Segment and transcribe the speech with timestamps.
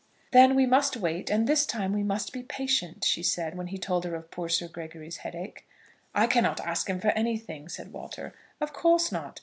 [0.31, 3.77] "Then we must wait, and this time we must be patient," she said, when he
[3.77, 5.67] told her of poor Sir Gregory's headache.
[6.15, 8.33] "I cannot ask him for anything," said Walter.
[8.59, 9.39] "Of course not.